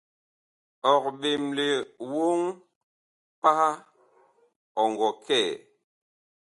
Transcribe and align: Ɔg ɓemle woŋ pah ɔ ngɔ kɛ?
Ɔg 0.91 1.03
ɓemle 1.19 1.67
woŋ 2.11 2.39
pah 3.41 3.73
ɔ 4.79 4.83
ngɔ 4.91 5.09
kɛ? 5.25 5.39